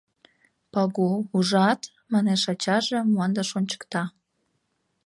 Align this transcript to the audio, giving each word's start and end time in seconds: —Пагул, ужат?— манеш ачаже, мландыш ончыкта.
—Пагул, 0.73 1.15
ужат?— 1.37 1.81
манеш 2.13 2.43
ачаже, 2.53 2.99
мландыш 3.11 3.49
ончыкта. 3.57 4.03